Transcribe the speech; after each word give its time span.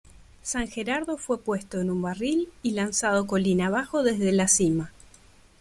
San 0.41 0.67
Gerardo 0.67 1.15
fue 1.15 1.43
puesto 1.43 1.79
en 1.79 1.91
un 1.91 2.01
barril 2.01 2.49
y 2.63 2.71
lanzado 2.71 3.27
colina 3.27 3.67
abajo 3.67 4.01
desde 4.01 4.31
la 4.31 4.47
cima. 4.47 4.91